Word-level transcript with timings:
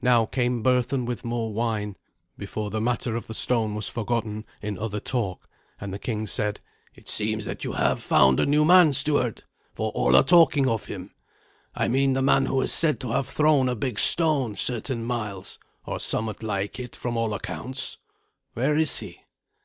Now 0.00 0.24
came 0.24 0.62
Berthun 0.62 1.04
with 1.04 1.24
more 1.24 1.52
wine, 1.52 1.96
before 2.36 2.70
the 2.70 2.80
matter 2.80 3.16
of 3.16 3.26
the 3.26 3.34
stone 3.34 3.74
was 3.74 3.88
forgotten 3.88 4.44
in 4.62 4.78
other 4.78 5.00
talk, 5.00 5.48
and 5.80 5.92
the 5.92 5.98
king 5.98 6.28
said, 6.28 6.60
"It 6.94 7.08
seems 7.08 7.44
that 7.46 7.64
you 7.64 7.72
have 7.72 8.00
found 8.00 8.38
a 8.38 8.46
new 8.46 8.64
man, 8.64 8.92
steward, 8.92 9.42
for 9.74 9.90
all 9.96 10.14
are 10.14 10.22
talking 10.22 10.68
of 10.68 10.86
him. 10.86 11.10
I 11.74 11.88
mean 11.88 12.12
the 12.12 12.22
man 12.22 12.46
who 12.46 12.60
is 12.60 12.72
said 12.72 13.00
to 13.00 13.10
have 13.10 13.26
thrown 13.26 13.68
a 13.68 13.74
big 13.74 13.98
stone 13.98 14.54
certain 14.54 15.02
miles, 15.04 15.58
or 15.84 15.98
somewhat 15.98 16.44
like 16.44 16.78
it, 16.78 16.94
from 16.94 17.16
all 17.16 17.34
accounts. 17.34 17.98
Where 18.54 18.76
is 18.76 19.00
he?" 19.00 19.22